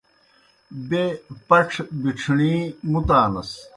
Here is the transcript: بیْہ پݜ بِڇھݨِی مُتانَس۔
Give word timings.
بیْہ 0.87 1.03
پݜ 1.47 1.71
بِڇھݨِی 2.01 2.53
مُتانَس۔ 2.91 3.51